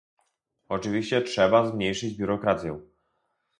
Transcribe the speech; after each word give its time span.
Oczywiście 0.69 1.21
trzeba 1.21 1.69
zmniejszyć 1.69 2.13
biurokrację 2.17 2.79